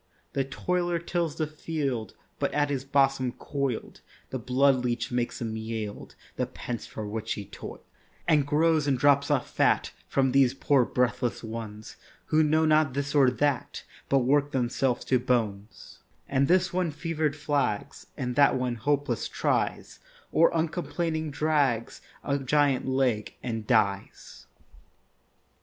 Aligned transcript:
The 0.33 0.43
toiler 0.43 0.97
tills 0.97 1.35
the 1.35 1.45
field, 1.45 2.15
But 2.39 2.51
at 2.55 2.71
his 2.71 2.83
bosom 2.83 3.33
coil'd 3.33 4.01
The 4.31 4.39
blood 4.39 4.83
leach 4.83 5.11
makes 5.11 5.39
him 5.39 5.55
yield 5.55 6.15
The 6.37 6.47
pence 6.47 6.87
for 6.87 7.07
which 7.07 7.33
he 7.33 7.45
toil'd, 7.45 7.81
And 8.27 8.47
grows 8.47 8.87
and 8.87 8.97
drops 8.97 9.29
off 9.29 9.47
fat 9.53 9.91
From 10.07 10.31
these 10.31 10.55
poor 10.55 10.85
breathless 10.85 11.43
ones, 11.43 11.97
Who 12.33 12.41
know 12.41 12.65
not 12.65 12.95
this 12.95 13.13
or 13.13 13.29
that 13.29 13.83
But 14.09 14.25
work 14.25 14.49
themselves 14.53 15.05
to 15.05 15.19
bones; 15.19 15.99
And 16.27 16.47
this 16.47 16.73
one 16.73 16.89
fever'd 16.89 17.35
flags, 17.35 18.07
And 18.17 18.35
that 18.35 18.55
one 18.55 18.73
hopeless 18.77 19.27
tries, 19.27 19.99
Or 20.31 20.49
uncomplaining 20.51 21.29
drags 21.29 22.01
A 22.23 22.39
giant 22.39 22.87
leg, 22.87 23.35
and 23.43 23.67
dies. 23.67 24.47